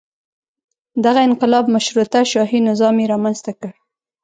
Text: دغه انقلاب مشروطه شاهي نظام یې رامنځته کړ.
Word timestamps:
دغه 1.05 1.19
انقلاب 1.27 1.65
مشروطه 1.75 2.19
شاهي 2.31 2.59
نظام 2.69 2.95
یې 3.01 3.05
رامنځته 3.13 3.51
کړ. 3.59 3.71